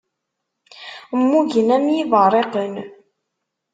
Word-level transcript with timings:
Mmugen 1.17 1.69
am 1.75 1.85
yiberriqen. 1.95 2.73